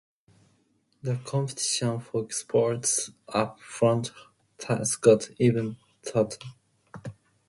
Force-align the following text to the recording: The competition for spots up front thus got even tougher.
The 1.03 1.17
competition 1.25 1.99
for 1.99 2.27
spots 2.31 3.11
up 3.29 3.59
front 3.59 4.11
thus 4.57 4.95
got 4.95 5.29
even 5.39 5.77
tougher. 6.03 6.39